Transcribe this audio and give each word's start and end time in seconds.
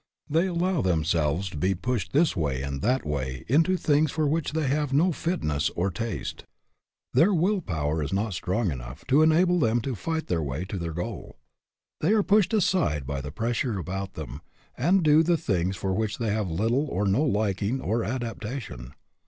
They 0.27 0.47
allow 0.47 0.81
themselves 0.81 1.47
to 1.51 1.57
be 1.57 1.75
pushed 1.75 2.11
this 2.11 2.35
way 2.35 2.63
and 2.63 2.81
that 2.81 3.05
way 3.05 3.45
into 3.47 3.77
things 3.77 4.09
for 4.11 4.25
which 4.25 4.53
they 4.53 4.65
have 4.65 4.91
no 4.91 5.11
fit 5.11 5.43
ness 5.43 5.69
or 5.75 5.91
taste. 5.91 6.43
Their 7.13 7.35
will 7.35 7.61
power 7.61 8.01
is 8.01 8.11
not 8.11 8.33
strong 8.33 8.71
enough 8.71 9.05
to 9.09 9.21
enable 9.21 9.59
them 9.59 9.79
to 9.81 9.93
fight 9.93 10.25
their 10.25 10.41
way 10.41 10.65
to 10.69 10.79
their 10.79 10.93
goal. 10.93 11.37
They 11.99 12.13
are 12.13 12.23
pushed 12.23 12.51
aside 12.51 13.05
by 13.05 13.21
the 13.21 13.31
pres 13.31 13.57
sure 13.57 13.77
about 13.77 14.15
them, 14.15 14.41
and 14.75 15.03
do 15.03 15.21
the 15.21 15.37
things 15.37 15.75
for 15.77 15.93
which 15.93 16.17
they 16.17 16.31
have 16.31 16.49
little 16.49 16.87
or 16.87 17.05
no 17.05 17.21
liking 17.21 17.79
or 17.79 18.03
adaptation. 18.03 18.95